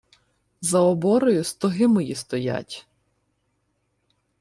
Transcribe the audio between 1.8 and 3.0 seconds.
мої стоять.